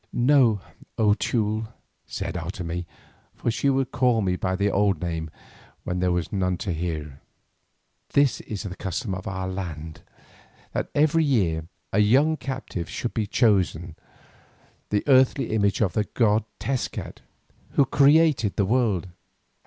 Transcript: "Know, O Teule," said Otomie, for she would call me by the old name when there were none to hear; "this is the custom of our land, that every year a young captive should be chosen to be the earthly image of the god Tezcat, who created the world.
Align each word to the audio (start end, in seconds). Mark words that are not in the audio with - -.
"Know, 0.11 0.61
O 0.97 1.13
Teule," 1.13 1.71
said 2.07 2.33
Otomie, 2.33 2.87
for 3.35 3.51
she 3.51 3.69
would 3.69 3.91
call 3.91 4.21
me 4.23 4.35
by 4.35 4.55
the 4.55 4.71
old 4.71 4.99
name 4.99 5.29
when 5.83 5.99
there 5.99 6.11
were 6.11 6.23
none 6.31 6.57
to 6.57 6.73
hear; 6.73 7.21
"this 8.13 8.41
is 8.47 8.63
the 8.63 8.75
custom 8.75 9.13
of 9.13 9.27
our 9.27 9.47
land, 9.47 10.01
that 10.73 10.89
every 10.95 11.23
year 11.23 11.67
a 11.93 11.99
young 11.99 12.35
captive 12.35 12.89
should 12.89 13.13
be 13.13 13.27
chosen 13.27 13.93
to 13.93 13.93
be 14.89 14.97
the 15.01 15.07
earthly 15.07 15.51
image 15.51 15.81
of 15.81 15.93
the 15.93 16.05
god 16.15 16.45
Tezcat, 16.59 17.19
who 17.73 17.85
created 17.85 18.55
the 18.55 18.65
world. 18.65 19.07